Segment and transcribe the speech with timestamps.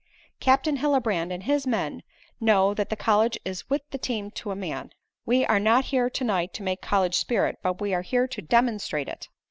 [0.39, 2.01] Captain Hillebrand and his men
[2.39, 4.89] know that the college is with the team to a man.
[5.27, 8.41] We are not here to night to make college spirit, but we are here to
[8.41, 9.27] demonstrate it.